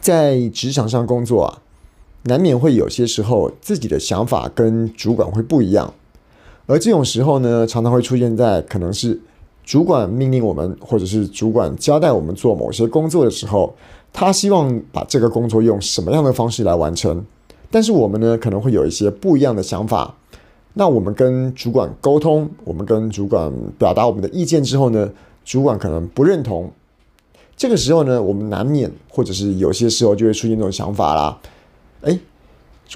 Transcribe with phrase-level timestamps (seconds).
[0.00, 1.62] 在职场上工作啊，
[2.24, 5.92] 难免会有些时候自己的想法跟主管会不一样，
[6.66, 9.20] 而这种时候呢，常常会出现在可能是
[9.62, 13.74] 主管命令我们，或者是主管交代我们做某些工作的时候，
[14.12, 17.24] 他希望把这个工作用什么样的方式来完成，
[17.70, 20.14] 但是我们呢，可能会有一些不一样的想法。
[20.74, 25.10] 那我们跟主管沟通，我们跟主管表达我们的意见之后呢，
[25.44, 26.70] 主管可能不认同。
[27.60, 31.38] 这个时候呢，我们难免或者是有些时候就会出现这种想法啦。
[32.00, 32.18] 诶，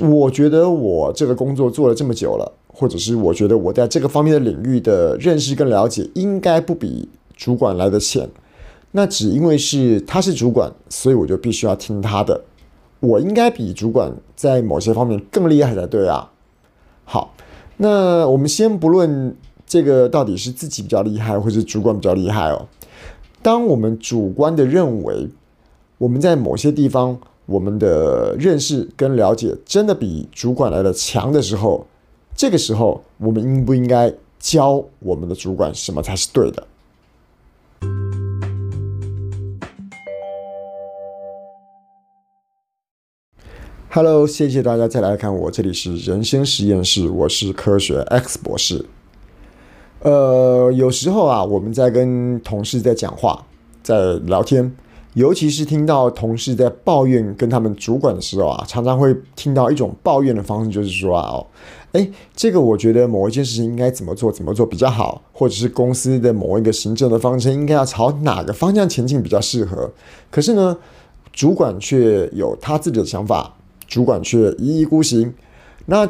[0.00, 8.26] 我觉得我这个工作做了这么久了，或者是我觉得我在这个方面的领域的认识跟了解应该不比主管来得浅。
[8.92, 12.40] 那只因为是他是主管，所以我就必须要听他的。
[13.00, 16.30] 我应该比主管在某些方面更厉害才对啊。
[17.04, 17.34] 好，
[17.76, 19.36] 那我们先不论
[19.66, 22.66] 这个到底是自己比较厉害，或是主管比较厉害哦。
[23.44, 25.28] 当我们主观的认为
[25.98, 31.86] 我们在某些地方我们的认识跟了解真的比主管来的强的时候，
[32.34, 36.66] 这个时候我们应不应该教我们的主管什么才是对的
[43.90, 48.86] ？Hello，谢谢大家再来看我，这里是人生实验室，我是科学 X 博士。
[50.04, 53.42] 呃，有时候啊，我们在跟同事在讲话，
[53.82, 54.70] 在聊天，
[55.14, 61.46] 尤其是听到同事在抱怨跟他们主管的时候啊，常常会听到一种抱怨的方式，就是说啊，哦，
[61.92, 69.90] 诶，这个我觉得某一件事情应该怎么做，怎么做比较好，或者是公司的某一个行政的方针应该要朝哪个方向前进比较适合。
[70.30, 70.76] 可是呢，
[71.32, 73.54] 主管却有他自己的想法，
[73.88, 75.32] 主管却一意孤行。
[75.86, 76.06] 那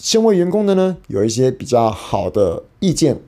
[0.00, 3.20] 身为员工的呢，有一些比较好的意见。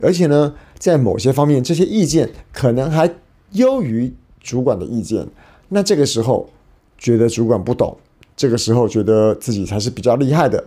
[0.00, 3.12] 而且呢，在某些方面，这些意见可能还
[3.52, 5.26] 优于主管的意见。
[5.70, 6.48] 那这个时候
[6.96, 7.96] 觉得主管不懂，
[8.36, 10.64] 这个时候觉得自己才是比较厉害的，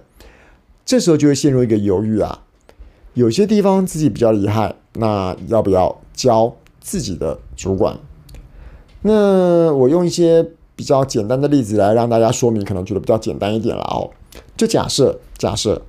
[0.85, 2.43] 这时候就会陷入一个犹豫啊。
[3.13, 7.97] 有些地方自己比较厉害，那要不要教自己的主管？
[9.03, 14.09] 那我用一些比较简单的例子来让大家说明，可能觉得比较简单一点了哦。
[14.57, 15.83] 就假设，假设。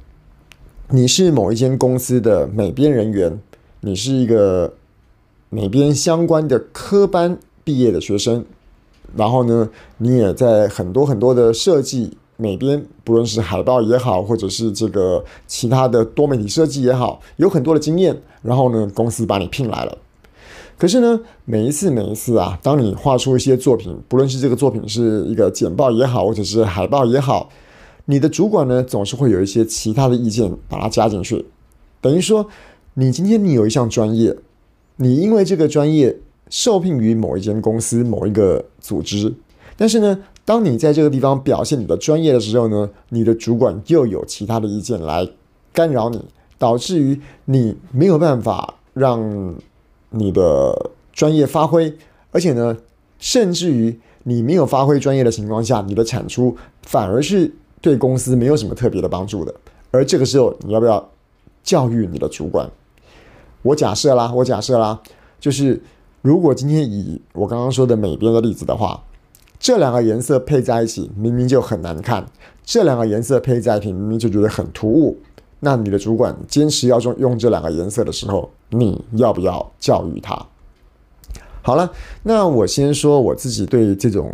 [0.90, 3.38] 你是某一间公司的美编人员，
[3.80, 4.72] 你是一个
[5.50, 8.42] 美编相关的科班毕业的学生，
[9.14, 9.68] 然后呢，
[9.98, 18.22] 你也在很多很多的设计美编，不论是海报也好，或者是这个其他的多媒体设计也好，有很多的经验。
[18.40, 19.98] 然后呢，公司把你聘来了。
[20.78, 27.50] 可是呢，每一次每一次啊，当你画出一些作品，不论是这个作品是一个简报也好，或者是海报也好。
[28.10, 31.44] 你的主管呢，总是会有一些其他的意见，把它加进去，
[32.00, 32.48] 等于说，
[32.94, 34.34] 你今天你有一项专业，
[34.96, 36.16] 你因为这个专业
[36.48, 39.34] 受聘于某一间公司、某一个组织，
[39.76, 45.28] 但是呢，当你在这个地方表现你的专业的时候呢，你的主管又有其他的意见来
[45.74, 46.24] 干扰你，
[46.56, 49.54] 导致于你没有办法让
[50.08, 51.94] 你的专业发挥，
[52.30, 52.78] 而且呢，
[53.18, 57.52] 甚至于你没有发挥专业的情况下，你的产出反而是。
[57.80, 59.54] 对公司没有什么特别的帮助的，
[59.90, 61.08] 而这个时候你要不要
[61.62, 62.68] 教育你的主管？
[63.62, 65.00] 我假设啦，我假设啦，
[65.40, 65.82] 就是
[66.22, 69.02] 如果今天以我刚刚说的美编的例子的话，
[69.58, 72.26] 这两个颜色配在一起明明就很难看，
[72.64, 75.18] 这两个颜色配在一起明明就觉得很突兀，
[75.60, 80.46] 那你的主管坚持要用用这两个颜色的时候，你要不要教育他？
[81.62, 84.32] 好了，那我先说我自己对这种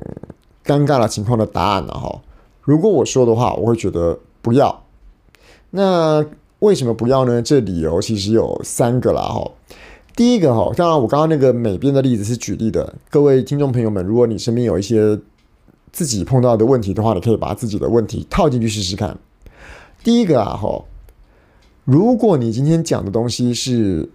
[0.64, 2.20] 尴尬的情况的答案了哈。
[2.64, 4.82] 如果我说的话，我会觉得不要。
[5.70, 6.24] 那
[6.60, 7.42] 为什么不要呢？
[7.42, 9.50] 这理由其实有三个啦哈。
[10.16, 12.94] 第一个哈，当然我刚刚那个美编的例子是举例的。
[13.10, 15.18] 各位听众朋友们，如果你身边有一些
[15.92, 19.18] 自己碰到的问题的话，你可以把自己的问题套进去试试看。
[20.02, 20.84] 第一个啊哈，
[21.84, 24.08] 如果你今天讲的东西是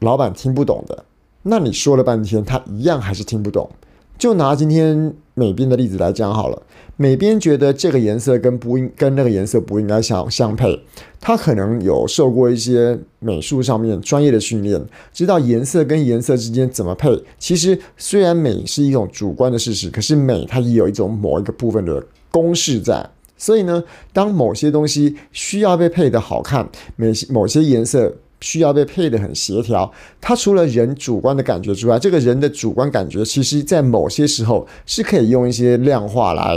[0.00, 1.04] 老板听不懂的，
[1.42, 3.70] 那你说了半天，他一样还是听不懂。
[4.18, 6.62] 就拿今天美编的例子来讲好了，
[6.96, 10.82] 美编觉得这个颜色跟不应跟那个颜色不应该相相配，
[11.20, 14.82] 他可能有受过一些美术上面专业的训练，
[15.12, 17.22] 知道颜色跟颜色之间怎么配。
[17.38, 23.08] 其实虽然美是一种主观的事实，可是美它也有一种某一个部分的公式在。
[23.36, 28.16] 所以呢，当某些东西需要被配得好看，某某些颜色。
[28.40, 29.90] 需要被配得很协调。
[30.20, 36.56] 它除了人主观的感觉之外，这个人的主观感觉，其实在某些时候是可以用一些量化来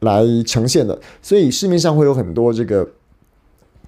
[0.00, 0.98] 来呈现的。
[1.22, 2.88] 所以市面上会有很多这个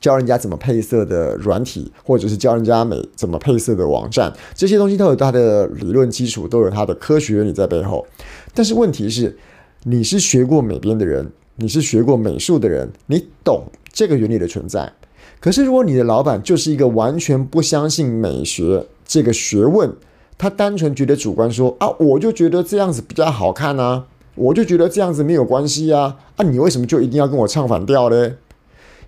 [0.00, 8.06] 教人家怎么配色的软体，或者是教人家美怎么配色的网站，这些东西都有它的理论基础，都有它的科学原理在背后。
[8.54, 9.36] 但是问题是，
[9.84, 14.90] 你是学过美编的人，你是学过美术的人，你懂这个原理的存在。
[15.38, 19.92] 可是如果你的老板就是一个完全不相信美学这个学问，
[20.36, 28.32] 他单纯觉得主观说啊，我就觉得这样子比较好看啊，我就觉得这样子没有关系啊，啊，你为什么就一定要跟我唱反调呢？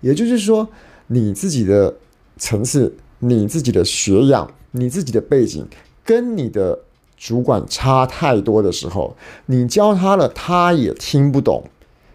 [0.01, 0.69] 也就是说，
[1.07, 1.97] 你自己的
[2.37, 5.67] 层次、你自己的学养、你自己的背景，
[6.05, 6.81] 跟你的
[7.17, 9.17] 主管差太多的时候，
[9.47, 11.65] 你教他了，他也听不懂。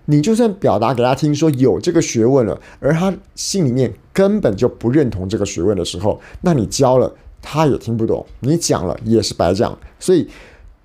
[0.10, 9.78] 你就算表达给他听，说有这个学问了，而他心里面根本就不认同这个学问的时候，那你教了，他也听不懂，你讲了也是白讲。
[10.00, 10.28] 所以，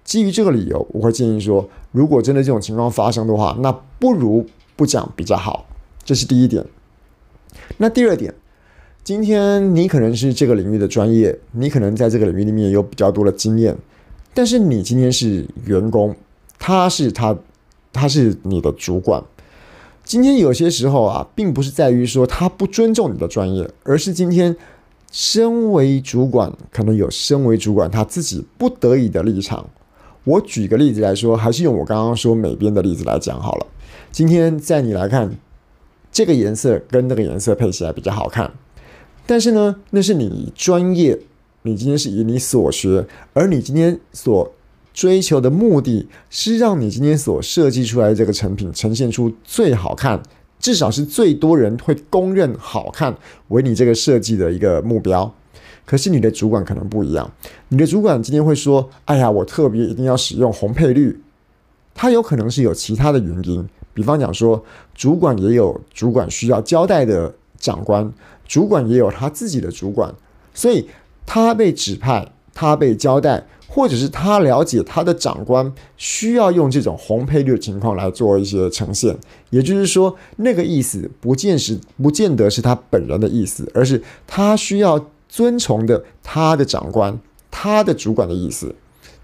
[0.04, 5.66] 基于这个理由，我会建议说，如果真的这种情况发生的话，那不如不讲比较好。
[6.04, 6.64] 这是第一点。
[7.76, 8.34] 那第二点，
[9.04, 13.76] 今天你可能是这个领域的专业，你可能在这个领域里面有比较多的经验，
[14.34, 16.16] 但是你今天是员工，
[16.58, 17.36] 他是他，
[17.92, 19.22] 他是你的主管。
[20.04, 24.56] 今天有些时候啊，并不是在于说他不尊重你的专业，而是今天
[25.10, 29.68] 身为主管，可能有身为主管他自己不得已的立场。
[30.24, 33.66] 我举个例子来说，还是用我刚刚说美编的例子来讲好了。
[34.10, 35.36] 今天在你来看。
[36.14, 38.52] 这个颜色跟那个颜色配起来比较好看，
[39.24, 41.18] 但是呢，那是你专业，
[41.62, 44.52] 你今天是以你所学，而你今天所
[44.92, 50.22] 追求的目的是让你今天所设计出来的这个成品呈现出最好看，
[50.58, 53.16] 至少是最多人会公认好看
[53.48, 55.34] 为你这个设计的一个目标。
[55.84, 57.28] 可是你的主管可能不一样，
[57.68, 61.20] 你的主管今天会说：“哎呀，我特别一定要使用红配绿。”
[61.94, 63.68] 他有可能是有其他的原因。
[63.92, 64.64] 比方讲说，
[64.94, 68.10] 主管也有主管需要交代的长官，
[68.46, 70.14] 主管也有他自己的主管，
[70.54, 70.88] 所以
[71.26, 79.16] 他被指派，他被交代，或者是他了解他的长官需要用这种红配绿的情况来做一些呈现。
[79.48, 87.18] 也就是说，那个意思不见是不见得是他本人的意思，而是他需要遵从的他的长官、
[87.50, 88.74] 他的主管的意思。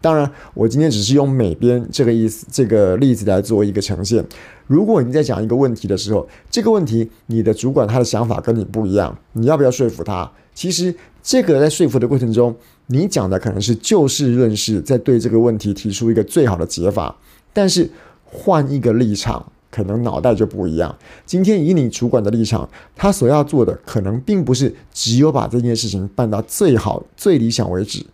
[0.00, 4.25] 当然，我今天只是用美编这个意思、这个例子来做一个呈现。
[4.67, 10.33] 如果你在讲一个问题的时候，这个问题你的主管他的想法跟你不一样，你要不要说服他？
[10.58, 12.52] 其实这个在说服的过程中，
[12.88, 17.14] 你讲的可能是就事论事，在对这个问题提出一个最好的解法。
[17.52, 17.88] 但是
[18.25, 20.93] 换一个立场，可能脑袋就不一样。
[21.25, 28.04] 今天以你主管的立场，他所要做的可能并不是只有把这件事情办到最好、最理想为止。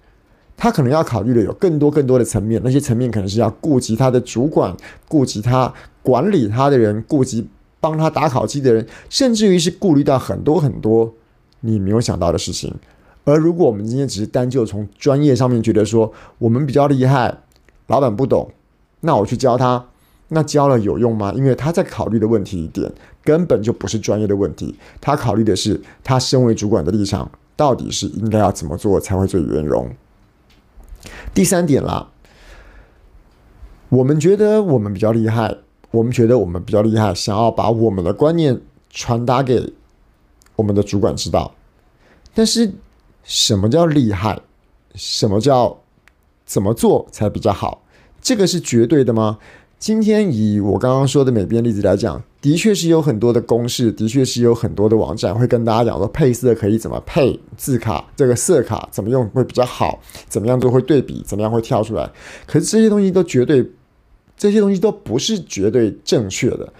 [0.55, 4.77] 他可能要考虑的有更多更多的层面，那些层面可能是要顾及他的主管，
[5.09, 7.49] 顾及他管理他的人，顾及
[7.81, 11.11] 帮他打考绩的人，甚至于是顾虑到很多很多
[11.65, 12.75] 你没有想到的事情。
[13.25, 17.39] 而如果我们今天只是单就从专业上面觉得说我们比较厉害，
[17.87, 18.51] 老板不懂，
[19.01, 19.87] 那我去教他，
[20.29, 21.33] 那教了有用吗？
[21.35, 29.91] 因为他在考虑的问题一点根本就不是专业的问题，他考虑的是他身为主管的立场，到底是应该要怎么做才会最圆融。
[31.33, 32.09] 第三点啦，
[33.89, 35.57] 我们觉得我们比较厉害，
[35.93, 39.73] 我们觉得我们比较厉害，想要把我们的观念传达给
[40.57, 41.55] 我们的主管知道。
[42.35, 42.73] 但是，
[43.23, 44.41] 什么叫厉害？
[44.95, 45.77] 什么叫
[46.45, 47.83] 怎么做才比较好？
[48.21, 49.39] 这个是绝对的吗？
[49.79, 52.23] 今天以我刚刚说的美编例子来讲。
[52.41, 62.07] 的确是有很多的公式，的确是有很多的网站会跟大家讲说配色可以怎么配，字卡这个色卡怎么用会比较好，怎么样做会对比，怎么样会跳出来。
[62.47, 63.67] 可是这些东西都绝对，
[64.37, 66.71] 这些东西都不是绝对正确的。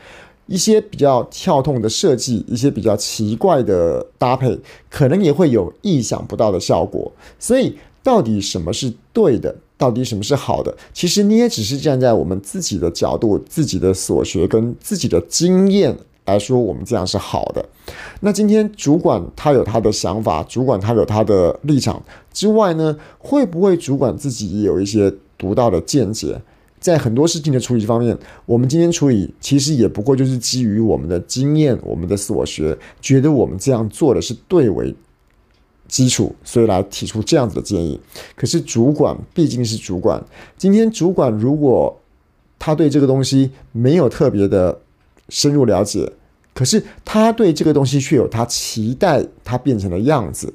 [0.47, 4.59] 一些比较跳动的设计，一些比较奇怪的搭配，
[4.91, 7.11] 可能也会有意想不到的效果。
[7.39, 9.55] 所以，到底什么是对的？
[9.77, 10.75] 到底什么是好的？
[10.93, 15.95] 其实你也只是站在我们自己的角度、自己的所学跟自己的经验
[16.27, 17.65] 来说，我们这样是好的。
[18.21, 22.01] 那今天主管他有他的想法，主管他有他的立场
[22.33, 26.41] 之外呢，会不会主管自己也有一些独到的见解？
[26.85, 28.15] 在很多事情的处理方面，
[28.45, 34.95] 我们今天处理其实也不过就是基于我们的经验、我们的所学，觉得我们这样做的是对为
[35.89, 37.99] 基础，所以来提出这样子的建议。
[38.37, 40.23] 可是主管毕竟是主管，
[40.59, 41.99] 今天主管如果
[42.59, 44.79] 他对这个东西没有特别的
[45.31, 46.13] 深入了解，
[46.53, 50.53] 可是他对这个东西却有他期待它变成的样子。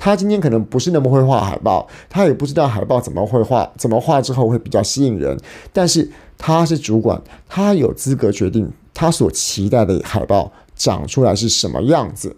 [0.00, 5.36] 他今天可能不是那么会画海报，他也不知道海报怎么会画，怎么画之后会比较吸引人。
[5.72, 12.36] 但是他是主管，他有资格决定他所期待的海报长出来是什么样子。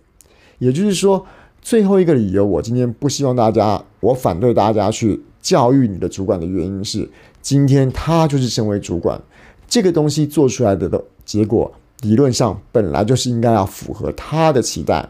[0.59, 1.27] 也就是说，
[1.61, 7.09] 最后一个理由，我今天不希望大家，我反对大家去教育你的主管的原因是，
[7.43, 9.21] 今天他就是身为主管，
[9.69, 15.07] 这个东西做出来的的结果，理论上本来就是应该要符合他的期待。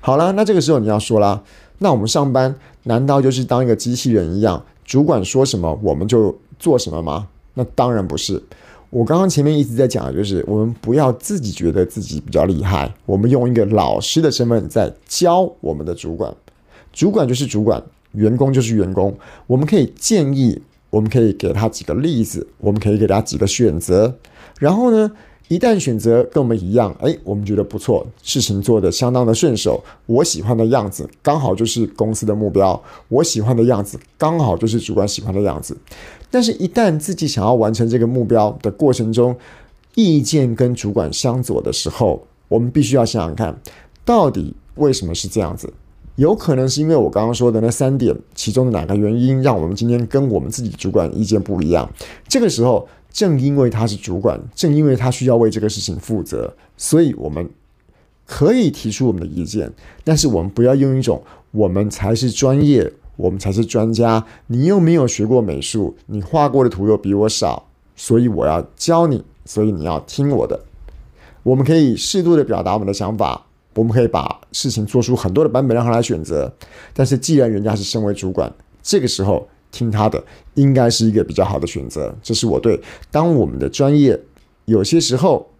[0.00, 1.42] 好了，那这个时候你要说啦，
[1.78, 7.28] 那我们上班难道就是当一个机器人一样，主管说什么我们就做什么吗？
[7.54, 8.42] 那当然不是。
[8.90, 16.34] 我刚刚前面一直在讲的就是，我们不要自己觉得自己比较厉害，我们用一个老师的身份在教我们的主管。
[16.92, 19.16] 主管就是主管，员工就是员工。
[19.46, 20.60] 我们可以建议，
[20.90, 24.14] 我们可以给他几个例子，我们可以给他几个选择，
[24.58, 25.10] 然后呢，
[25.48, 35.76] 一旦选择跟我们一样，哎，我们觉得不错，事情做得相当的顺手，我喜欢的样子刚好就是公司的目标，我喜欢的样子刚好就是主管喜欢的样子。
[36.30, 39.36] 但是，一旦自己想要完成这个目标的过程中，
[39.94, 43.60] 意见跟主管相左的时候，我们必须要想想看，
[44.06, 45.70] 到底为什么是这样子？
[46.16, 51.90] 有可能是因为我刚刚说的那三点，其中的哪个原因让我们今天跟我们自己主管意见不一样？
[52.26, 52.88] 这个时候。
[53.12, 57.48] 正因为他是主管，正因为他需要为这个事情负责，所以我们
[58.24, 59.70] 可以提出我们的意见，
[60.02, 70.58] 但是我们不要用一种“我们才是专业，我们才是专家”，你又没有学过美术，你画过的图又比我少，所以我要教你，所以你要听我的。
[71.42, 76.50] 我们可以适度的表达我们的想法，我们可以把事情做出很多的版本让他来选择，
[76.94, 78.50] 但是既然人家是身为主管，
[78.82, 79.46] 这个时候。
[79.72, 80.22] 听他的
[80.54, 84.20] 应该是一个比较好的选择，这是我对当我们的专业
[84.66, 85.50] 有些时候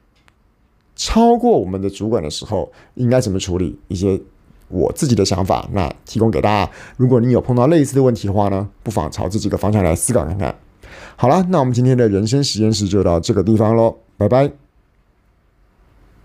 [0.95, 4.21] 超过我们的主管的时候，应该怎么处理一些
[4.69, 6.71] 我自己的想法，那提供给大家。
[6.97, 10.55] 如果你有碰到类似的问题的话呢，不妨朝这几个方向来思考看看。
[11.17, 14.62] 好了，那我们今天的人生实验室就到这个地方喽，拜拜。